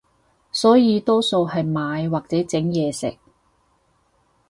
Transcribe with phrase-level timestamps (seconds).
[0.51, 3.19] 所以多數係買或者整嘢食